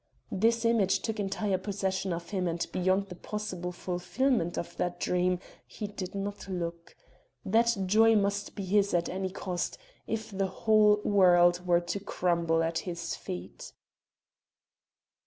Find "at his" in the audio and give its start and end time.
12.63-13.15